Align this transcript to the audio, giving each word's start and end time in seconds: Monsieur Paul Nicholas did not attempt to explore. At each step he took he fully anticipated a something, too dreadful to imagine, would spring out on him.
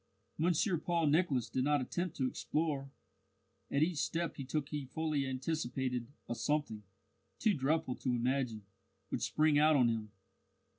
Monsieur 0.39 0.79
Paul 0.79 1.05
Nicholas 1.09 1.47
did 1.47 1.63
not 1.63 1.79
attempt 1.79 2.17
to 2.17 2.25
explore. 2.25 2.89
At 3.69 3.83
each 3.83 3.99
step 3.99 4.35
he 4.35 4.43
took 4.43 4.69
he 4.69 4.85
fully 4.87 5.27
anticipated 5.27 6.07
a 6.27 6.33
something, 6.33 6.81
too 7.37 7.53
dreadful 7.53 7.97
to 7.97 8.15
imagine, 8.15 8.63
would 9.11 9.21
spring 9.21 9.59
out 9.59 9.75
on 9.75 9.89
him. 9.89 10.11